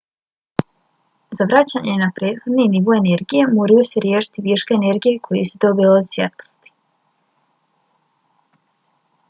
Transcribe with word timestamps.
za 1.39 1.45
vraćanje 1.49 1.97
na 1.99 2.07
prethodni 2.19 2.65
nivo 2.75 2.95
energije 2.99 3.51
moraju 3.51 3.83
se 3.89 4.03
riješiti 4.05 4.45
viška 4.47 4.77
energije 4.77 5.21
koju 5.29 5.43
su 5.51 5.61
dobili 5.67 5.91
od 5.99 6.09
svjetlosti 6.13 6.73